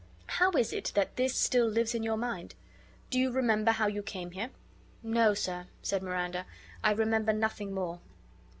[0.25, 2.55] How is it that this still lives in your mind?
[3.11, 4.49] Do you remember how you came here?"
[5.03, 6.47] "No, sir," said Miranda,
[6.83, 7.99] "I remember nothing more."